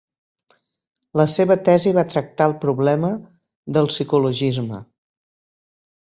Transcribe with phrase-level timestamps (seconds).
[1.19, 3.11] La seva tesi va tractar el problema
[3.75, 4.81] del psicologisme.